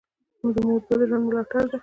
د 0.53 0.55
مور 0.65 0.81
دعا 0.87 0.95
د 0.99 1.01
ژوند 1.09 1.25
ملاتړ 1.27 1.63
ده. 1.71 1.77